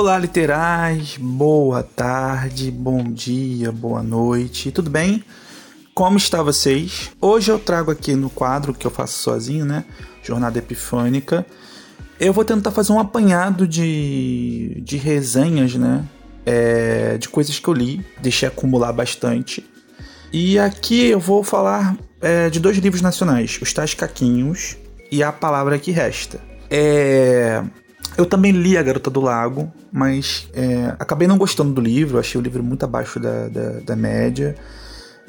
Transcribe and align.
Olá, 0.00 0.16
literais, 0.16 1.16
boa 1.18 1.82
tarde, 1.82 2.70
bom 2.70 3.02
dia, 3.02 3.72
boa 3.72 4.00
noite, 4.00 4.70
tudo 4.70 4.88
bem? 4.88 5.24
Como 5.92 6.16
está 6.16 6.40
vocês? 6.40 7.10
Hoje 7.20 7.50
eu 7.50 7.58
trago 7.58 7.90
aqui 7.90 8.14
no 8.14 8.30
quadro 8.30 8.72
que 8.72 8.86
eu 8.86 8.92
faço 8.92 9.18
sozinho, 9.18 9.64
né? 9.64 9.84
Jornada 10.22 10.56
Epifânica. 10.56 11.44
Eu 12.20 12.32
vou 12.32 12.44
tentar 12.44 12.70
fazer 12.70 12.92
um 12.92 13.00
apanhado 13.00 13.66
de, 13.66 14.80
de 14.84 14.96
resenhas, 14.96 15.74
né? 15.74 16.04
É, 16.46 17.18
de 17.18 17.28
coisas 17.28 17.58
que 17.58 17.66
eu 17.66 17.74
li, 17.74 18.06
deixei 18.22 18.46
acumular 18.46 18.92
bastante. 18.92 19.68
E 20.32 20.60
aqui 20.60 21.06
eu 21.06 21.18
vou 21.18 21.42
falar 21.42 21.96
é, 22.20 22.48
de 22.48 22.60
dois 22.60 22.76
livros 22.78 23.02
nacionais: 23.02 23.58
Os 23.60 23.72
Tais 23.72 23.94
Caquinhos 23.94 24.76
e 25.10 25.24
A 25.24 25.32
Palavra 25.32 25.76
Que 25.76 25.90
Resta. 25.90 26.40
É, 26.70 27.64
eu 28.16 28.26
também 28.26 28.52
li 28.52 28.76
A 28.76 28.82
Garota 28.82 29.10
do 29.10 29.20
Lago, 29.20 29.72
mas 29.92 30.48
é, 30.52 30.94
acabei 30.98 31.28
não 31.28 31.38
gostando 31.38 31.72
do 31.72 31.80
livro, 31.80 32.18
achei 32.18 32.40
o 32.40 32.42
livro 32.42 32.62
muito 32.62 32.84
abaixo 32.84 33.20
da, 33.20 33.48
da, 33.48 33.70
da 33.80 33.96
média. 33.96 34.56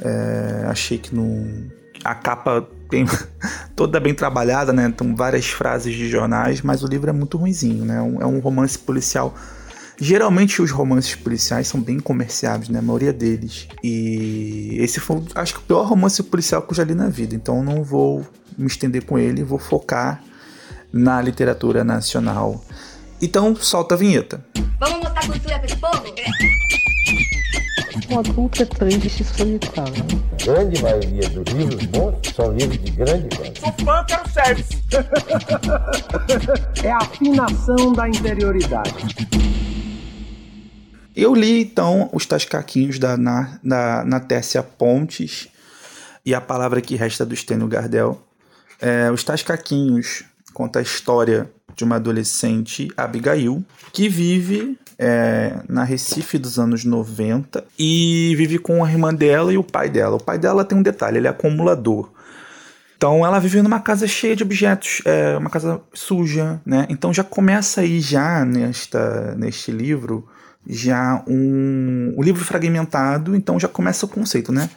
É, 0.02 0.66
achei 0.68 0.98
que 0.98 1.14
não. 1.14 1.70
A 2.04 2.16
capa 2.16 2.68
tem 2.90 3.06
toda 3.76 4.00
bem 4.00 4.14
trabalhada, 4.14 4.72
né? 4.74 4.92
Tem 4.96 5.14
várias 5.14 5.48
frases 5.48 5.94
de 5.94 6.10
jornais, 6.10 6.62
mas 6.62 6.84
o 6.84 6.88
livro 6.88 7.10
é 7.10 7.14
muito 7.14 7.38
ruinzinho, 7.38 7.86
né? 7.86 7.98
É 7.98 8.26
um 8.26 8.40
romance 8.40 8.78
policial. 8.78 9.36
Geralmente 10.02 10.62
os 10.62 10.72
romances 10.72 11.14
policiais 11.14 11.68
são 11.68 11.82
bem 11.82 12.00
comerciáveis, 12.00 12.70
né? 12.70 12.80
A 12.80 12.82
maioria 12.82 13.12
deles. 13.12 13.68
E 13.84 14.78
esse 14.80 15.00
foi, 15.00 15.22
acho 15.36 15.56
que, 15.56 15.60
o 15.60 15.64
pior 15.64 15.86
romance 15.86 16.24
policial 16.24 16.62
que 16.62 16.72
eu 16.72 16.76
já 16.76 16.86
li 16.86 16.96
na 16.96 17.10
vida. 17.10 17.36
Então 17.36 17.62
não 17.62 17.84
vou 17.84 18.26
me 18.58 18.68
estender 18.68 19.04
com 19.04 19.20
ele, 19.20 19.44
vou 19.44 19.60
focar 19.60 20.24
na 20.92 21.22
literatura 21.22 21.84
nacional. 21.84 22.64
Então, 23.22 23.56
solta 23.56 23.96
a 23.96 23.98
vinheta. 23.98 24.44
Vamos 24.80 25.00
mostrar 25.00 25.28
cultura 25.28 25.60
para 25.60 25.66
esse 25.66 25.76
povo? 25.76 26.04
Um 28.10 28.20
adulto 28.20 28.64
é 28.64 28.66
triste 28.66 29.22
e 29.22 29.26
solitário. 29.26 30.06
Grande 30.44 30.82
maioria 30.82 31.30
dos 31.30 31.54
livros 31.54 31.86
bons 31.86 32.16
são 32.36 32.52
livros 32.54 32.80
de 32.80 32.92
grande 32.92 33.36
qualidade. 33.36 33.60
Sou 33.60 33.86
fã, 33.86 34.04
quero 34.08 34.30
service. 34.30 34.70
é 36.84 36.92
a 36.92 36.98
afinação 36.98 37.94
da 37.94 38.08
interioridade. 38.08 39.16
Eu 41.16 41.36
li 41.36 41.62
então 41.62 42.10
os 42.14 42.26
tais 42.26 42.46
caquinhos 42.46 42.98
da, 42.98 43.18
na, 43.18 43.60
da 43.64 44.04
Natécia 44.06 44.64
Pontes 44.64 45.50
e 46.26 46.34
a 46.34 46.42
palavra 46.42 46.82
que 46.82 46.96
resta 46.96 47.26
do 47.26 47.36
Stênio 47.36 47.68
Gardel. 47.68 48.20
É, 48.82 49.12
os 49.12 49.24
tais 49.24 49.44
caquinhos 49.44 50.24
conta 50.54 50.80
a 50.80 50.82
história 50.82 51.50
de 51.76 51.84
uma 51.84 51.96
adolescente, 51.96 52.90
Abigail, 52.98 53.64
que 53.94 54.10
vive 54.10 54.78
é, 54.98 55.62
na 55.68 55.84
Recife 55.84 56.38
dos 56.38 56.60
anos 56.60 56.84
90 56.84 57.64
e 57.78 58.34
vive 58.36 58.60
com 58.60 58.84
a 58.84 58.92
irmã 58.92 59.14
dela 59.14 59.54
e 59.54 59.58
o 59.58 59.64
pai 59.64 59.90
dela. 59.90 60.18
O 60.18 60.24
pai 60.24 60.38
dela 60.38 60.66
tem 60.66 60.78
um 60.78 60.84
detalhe, 60.84 61.18
ele 61.18 61.28
é 61.28 61.30
acumulador. 61.30 62.12
Então 62.98 63.26
ela 63.26 63.40
vive 63.40 63.62
numa 63.62 63.80
casa 63.80 64.06
cheia 64.06 64.36
de 64.36 64.44
objetos, 64.44 65.02
é, 65.06 65.38
uma 65.38 65.50
casa 65.50 65.80
suja, 65.94 66.60
né? 66.66 66.86
Então 66.90 67.14
já 67.14 67.24
começa 67.24 67.80
aí 67.80 68.02
já 68.02 68.44
nesta, 68.44 69.36
neste 69.36 69.72
livro 69.72 70.28
já 70.68 71.24
um, 71.26 72.14
um 72.18 72.22
livro 72.22 72.44
fragmentado, 72.44 73.36
então 73.36 73.58
já 73.58 73.70
começa 73.70 74.06
o 74.06 74.10
conceito, 74.10 74.52
né? 74.52 74.70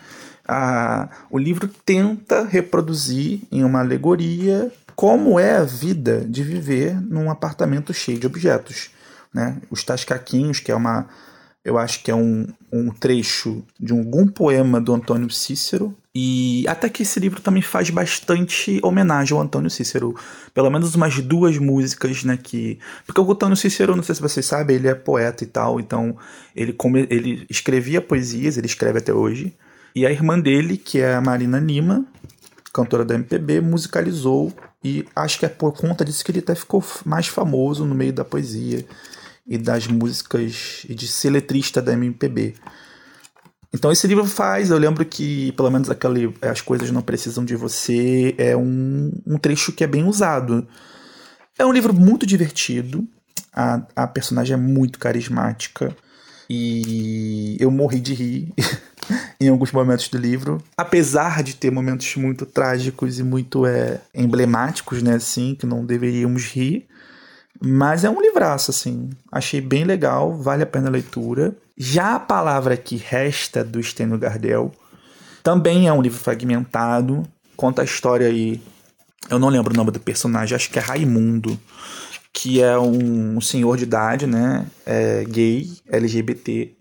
A, 0.46 1.08
o 1.30 1.38
livro 1.38 1.68
tenta 1.84 2.44
reproduzir 2.44 3.40
em 3.50 3.62
uma 3.64 3.80
alegoria 3.80 4.72
como 4.94 5.38
é 5.38 5.56
a 5.56 5.64
vida 5.64 6.24
de 6.28 6.42
viver 6.42 7.00
num 7.00 7.30
apartamento 7.30 7.92
cheio 7.94 8.18
de 8.18 8.26
objetos. 8.26 8.90
Né? 9.32 9.58
Os 9.70 9.82
Tascaquinhos, 9.82 10.60
que 10.60 10.70
é 10.70 10.74
uma. 10.74 11.06
Eu 11.64 11.78
acho 11.78 12.02
que 12.02 12.10
é 12.10 12.14
um, 12.14 12.46
um 12.72 12.90
trecho 12.90 13.62
de 13.78 13.92
algum 13.92 14.26
poema 14.26 14.80
do 14.80 14.92
Antônio 14.92 15.30
Cícero. 15.30 15.96
E 16.14 16.66
até 16.68 16.88
que 16.88 17.04
esse 17.04 17.18
livro 17.20 17.40
também 17.40 17.62
faz 17.62 17.88
bastante 17.88 18.80
homenagem 18.82 19.34
ao 19.34 19.42
Antônio 19.42 19.70
Cícero. 19.70 20.14
Pelo 20.52 20.68
menos 20.70 20.94
umas 20.94 21.20
duas 21.20 21.56
músicas, 21.58 22.24
né? 22.24 22.36
Que... 22.36 22.78
Porque 23.06 23.20
o 23.20 23.32
Antônio 23.32 23.56
Cícero, 23.56 23.94
não 23.94 24.02
sei 24.02 24.16
se 24.16 24.20
vocês 24.20 24.44
sabem, 24.44 24.76
ele 24.76 24.88
é 24.88 24.94
poeta 24.94 25.44
e 25.44 25.46
tal. 25.46 25.78
Então, 25.78 26.16
ele, 26.54 26.76
ele 27.08 27.46
escrevia 27.48 28.00
poesias, 28.00 28.58
ele 28.58 28.66
escreve 28.66 28.98
até 28.98 29.12
hoje. 29.12 29.54
E 29.94 30.06
a 30.06 30.10
irmã 30.10 30.38
dele, 30.38 30.76
que 30.76 31.00
é 31.00 31.14
a 31.14 31.20
Marina 31.20 31.58
Lima, 31.58 32.04
cantora 32.72 33.04
da 33.04 33.14
MPB, 33.14 33.60
musicalizou 33.60 34.52
e 34.82 35.06
acho 35.14 35.38
que 35.38 35.46
é 35.46 35.48
por 35.48 35.72
conta 35.72 36.04
disso 36.04 36.24
que 36.24 36.30
ele 36.30 36.40
até 36.40 36.54
ficou 36.54 36.82
mais 37.04 37.26
famoso 37.28 37.84
no 37.84 37.94
meio 37.94 38.12
da 38.12 38.24
poesia 38.24 38.84
e 39.46 39.58
das 39.58 39.86
músicas 39.86 40.84
e 40.88 40.94
de 40.94 41.06
ser 41.06 41.30
letrista 41.30 41.82
da 41.82 41.92
MPB. 41.92 42.54
Então 43.72 43.90
esse 43.90 44.06
livro 44.06 44.24
faz, 44.26 44.70
eu 44.70 44.78
lembro 44.78 45.04
que 45.04 45.52
pelo 45.52 45.70
menos 45.70 45.88
aquele 45.88 46.34
As 46.42 46.60
Coisas 46.60 46.90
Não 46.90 47.00
Precisam 47.00 47.44
de 47.44 47.56
Você 47.56 48.34
é 48.36 48.56
um, 48.56 49.12
um 49.26 49.38
trecho 49.38 49.72
que 49.72 49.84
é 49.84 49.86
bem 49.86 50.04
usado. 50.04 50.66
É 51.58 51.64
um 51.64 51.72
livro 51.72 51.94
muito 51.94 52.26
divertido, 52.26 53.06
a, 53.52 53.82
a 53.94 54.06
personagem 54.06 54.54
é 54.54 54.56
muito 54.56 54.98
carismática 54.98 55.94
e 56.48 57.56
eu 57.60 57.70
morri 57.70 58.00
de 58.00 58.14
rir 58.14 58.54
em 59.40 59.48
alguns 59.48 59.72
momentos 59.72 60.08
do 60.08 60.18
livro. 60.18 60.62
Apesar 60.76 61.42
de 61.42 61.54
ter 61.54 61.70
momentos 61.70 62.14
muito 62.16 62.46
trágicos 62.46 63.18
e 63.18 63.22
muito 63.22 63.66
é, 63.66 64.00
emblemáticos, 64.14 65.02
né, 65.02 65.14
assim, 65.14 65.54
que 65.54 65.66
não 65.66 65.84
deveríamos 65.84 66.44
rir. 66.44 66.86
Mas 67.64 68.02
é 68.02 68.10
um 68.10 68.20
livraço, 68.20 68.70
assim. 68.70 69.10
Achei 69.30 69.60
bem 69.60 69.84
legal, 69.84 70.36
vale 70.36 70.62
a 70.62 70.66
pena 70.66 70.88
a 70.88 70.90
leitura. 70.90 71.56
Já 71.76 72.16
a 72.16 72.20
palavra 72.20 72.76
que 72.76 72.96
resta 72.96 73.62
do 73.62 73.82
Stênio 73.82 74.18
Gardel 74.18 74.72
também 75.42 75.88
é 75.88 75.92
um 75.92 76.02
livro 76.02 76.18
fragmentado. 76.18 77.22
Conta 77.56 77.82
a 77.82 77.84
história 77.84 78.26
aí. 78.26 78.60
Eu 79.30 79.38
não 79.38 79.48
lembro 79.48 79.72
o 79.72 79.76
nome 79.76 79.90
do 79.90 80.00
personagem, 80.00 80.56
acho 80.56 80.70
que 80.70 80.78
é 80.78 80.82
Raimundo, 80.82 81.58
que 82.32 82.60
é 82.60 82.76
um, 82.78 83.40
senhor 83.40 83.76
de 83.76 83.84
idade, 83.84 84.26
né? 84.26 84.66
É 84.84 85.24
gay, 85.24 85.70
LGBT, 85.88 86.74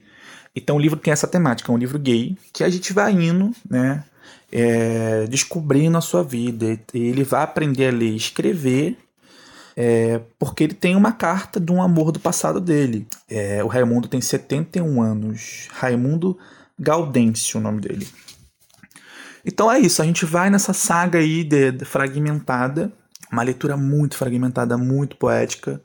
então 0.55 0.75
o 0.75 0.79
livro 0.79 0.99
tem 0.99 1.11
essa 1.11 1.27
temática, 1.27 1.71
é 1.71 1.75
um 1.75 1.77
livro 1.77 1.97
gay, 1.97 2.37
que 2.51 2.63
a 2.63 2.69
gente 2.69 2.91
vai 2.93 3.11
indo, 3.13 3.51
né? 3.69 4.03
É, 4.51 5.25
descobrindo 5.27 5.97
a 5.97 6.01
sua 6.01 6.23
vida. 6.23 6.77
Ele 6.93 7.23
vai 7.23 7.43
aprender 7.43 7.87
a 7.87 7.91
ler 7.91 8.11
e 8.11 8.17
escrever, 8.17 8.97
é, 9.77 10.19
porque 10.37 10.65
ele 10.65 10.73
tem 10.73 10.95
uma 10.95 11.13
carta 11.13 11.57
de 11.59 11.71
um 11.71 11.81
amor 11.81 12.11
do 12.11 12.19
passado 12.19 12.59
dele. 12.59 13.07
É, 13.29 13.63
o 13.63 13.67
Raimundo 13.67 14.09
tem 14.09 14.19
71 14.19 15.01
anos. 15.01 15.69
Raimundo 15.71 16.37
Gaudêncio, 16.77 17.59
o 17.59 17.63
nome 17.63 17.79
dele. 17.79 18.07
Então 19.45 19.71
é 19.71 19.79
isso, 19.79 20.01
a 20.01 20.05
gente 20.05 20.25
vai 20.25 20.49
nessa 20.49 20.73
saga 20.73 21.17
aí 21.17 21.43
de, 21.43 21.71
de 21.71 21.85
fragmentada, 21.85 22.91
uma 23.31 23.41
leitura 23.41 23.75
muito 23.75 24.15
fragmentada, 24.15 24.77
muito 24.77 25.15
poética 25.15 25.81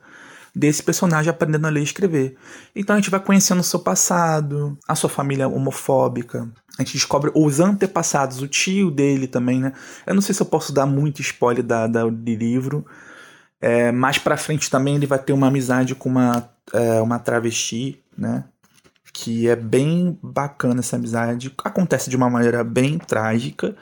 desse 0.57 0.81
personagem 0.81 1.29
aprendendo 1.29 1.67
a 1.67 1.69
ler 1.69 1.81
e 1.81 1.83
escrever. 1.83 2.35
Então 2.75 2.95
a 2.95 2.99
gente 2.99 3.11
vai 3.11 3.19
conhecendo 3.19 3.59
o 3.59 3.63
seu 3.63 3.79
passado, 3.79 4.77
a 4.87 4.95
sua 4.95 5.09
família 5.09 5.47
homofóbica. 5.47 6.49
A 6.77 6.83
gente 6.83 6.93
descobre 6.93 7.31
os 7.35 7.59
antepassados, 7.59 8.41
o 8.41 8.47
tio 8.47 8.89
dele 8.89 9.27
também, 9.27 9.59
né? 9.59 9.73
Eu 10.05 10.15
não 10.15 10.21
sei 10.21 10.33
se 10.33 10.41
eu 10.41 10.45
posso 10.45 10.73
dar 10.73 10.85
muito 10.85 11.21
spoiler 11.21 11.63
da, 11.63 11.85
da, 11.85 12.03
do 12.03 12.35
livro. 12.35 12.85
É, 13.61 13.91
mais 13.91 14.17
pra 14.17 14.37
frente 14.37 14.69
também 14.69 14.95
ele 14.95 15.07
vai 15.07 15.19
ter 15.19 15.33
uma 15.33 15.47
amizade 15.47 15.95
com 15.95 16.09
uma, 16.09 16.49
é, 16.73 17.01
uma 17.01 17.19
travesti, 17.19 18.01
né? 18.17 18.43
Que 19.13 19.47
é 19.47 19.55
bem 19.55 20.17
bacana 20.21 20.79
essa 20.79 20.95
amizade. 20.95 21.53
Acontece 21.63 22.09
de 22.09 22.15
uma 22.15 22.29
maneira 22.29 22.63
bem 22.63 22.97
trágica 22.97 23.75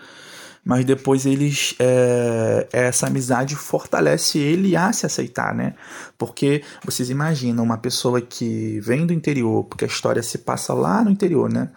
mas 0.66 0.84
depois 0.84 1.28
eles 1.28 1.76
é, 1.78 2.68
essa 2.74 3.06
amizade 3.06 3.56
fortalece 3.56 4.40
ele 4.40 4.76
a 4.76 4.92
se 4.92 5.06
aceitar, 5.06 5.54
né? 5.54 5.76
Porque 6.18 6.64
vocês 6.84 7.12
imaginam 7.12 7.64
uma 7.64 7.78
pessoa 7.78 8.20
que 8.20 8.80
vem 8.80 9.06
do 9.06 9.14
interior, 9.14 9.64
porque 9.66 9.86
a 9.86 9.88
história 9.88 10.24
se 10.24 10.40
passa 10.40 10.74
lá 10.74 11.04
no 11.04 11.12
interior, 11.12 11.54
né? 11.54 11.70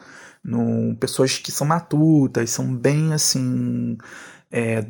No, 0.42 0.96
pessoas 0.96 1.36
que 1.36 1.52
são 1.52 1.66
matutas, 1.66 2.48
são 2.48 2.74
bem 2.74 3.12
assim. 3.12 3.98
É, 4.50 4.86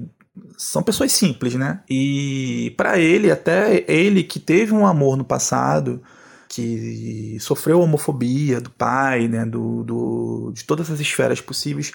são 0.57 0.83
pessoas 0.83 1.11
simples, 1.11 1.55
né? 1.55 1.81
E 1.91 2.73
para 2.77 2.99
ele, 3.01 3.33
até 3.33 3.85
ele 3.89 4.23
que 4.23 4.39
teve 4.39 4.73
um 4.73 4.87
amor 4.87 5.17
no 5.17 5.25
passado, 5.25 6.01
que 6.49 7.37
sofreu 7.41 7.81
homofobia 7.81 8.61
do 8.61 8.71
pai, 8.71 9.27
né? 9.27 9.45
Do, 9.45 9.83
do, 9.83 10.53
de 10.55 10.65
todas 10.65 10.89
as 10.89 11.01
esferas 11.01 11.41
possíveis 11.41 11.93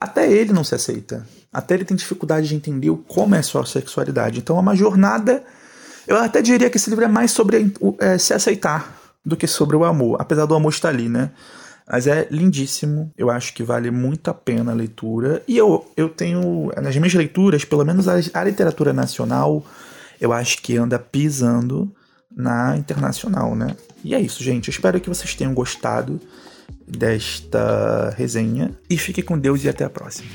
até 0.00 0.30
ele 0.30 0.52
não 0.52 0.64
se 0.64 0.74
aceita. 0.74 1.26
Até 1.52 1.74
ele 1.74 1.84
tem 1.84 1.96
dificuldade 1.96 2.48
de 2.48 2.54
entender 2.54 2.90
como 3.08 3.34
é 3.34 3.42
sua 3.42 3.64
sexualidade. 3.64 4.38
Então 4.38 4.56
é 4.56 4.60
uma 4.60 4.76
jornada. 4.76 5.42
Eu 6.06 6.16
até 6.16 6.42
diria 6.42 6.68
que 6.68 6.76
esse 6.76 6.90
livro 6.90 7.04
é 7.04 7.08
mais 7.08 7.30
sobre 7.30 7.72
é, 7.98 8.18
se 8.18 8.34
aceitar 8.34 8.94
do 9.24 9.36
que 9.36 9.46
sobre 9.46 9.76
o 9.76 9.84
amor, 9.84 10.20
apesar 10.20 10.44
do 10.46 10.54
amor 10.54 10.70
estar 10.70 10.90
ali, 10.90 11.08
né? 11.08 11.30
Mas 11.90 12.06
é 12.06 12.26
lindíssimo, 12.30 13.12
eu 13.16 13.30
acho 13.30 13.52
que 13.54 13.62
vale 13.62 13.90
muito 13.90 14.28
a 14.28 14.34
pena 14.34 14.72
a 14.72 14.74
leitura. 14.74 15.42
E 15.46 15.56
eu, 15.56 15.90
eu 15.96 16.08
tenho, 16.08 16.70
nas 16.82 16.96
minhas 16.96 17.14
leituras, 17.14 17.64
pelo 17.64 17.84
menos 17.84 18.08
a, 18.08 18.14
a 18.34 18.44
literatura 18.44 18.92
nacional, 18.92 19.64
eu 20.20 20.32
acho 20.32 20.62
que 20.62 20.76
anda 20.76 20.98
pisando 20.98 21.94
na 22.34 22.76
internacional, 22.76 23.54
né? 23.54 23.76
E 24.02 24.14
é 24.14 24.20
isso, 24.20 24.42
gente. 24.42 24.68
Eu 24.68 24.72
espero 24.72 25.00
que 25.00 25.08
vocês 25.08 25.34
tenham 25.34 25.54
gostado 25.54 26.20
desta 26.86 28.14
resenha 28.16 28.70
e 28.88 28.96
fique 28.96 29.22
com 29.22 29.38
Deus 29.38 29.64
e 29.64 29.68
até 29.68 29.84
a 29.84 29.90
próxima. 29.90 30.28